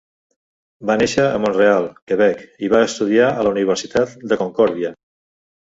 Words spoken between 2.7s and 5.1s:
va estudiar a la Universitat de Concordia.